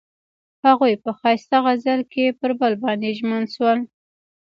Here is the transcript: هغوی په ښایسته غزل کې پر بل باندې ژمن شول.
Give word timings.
هغوی 0.65 0.93
په 1.03 1.09
ښایسته 1.19 1.57
غزل 1.65 2.01
کې 2.11 2.25
پر 2.39 2.51
بل 2.59 2.73
باندې 2.83 3.15
ژمن 3.17 3.43
شول. 3.53 3.79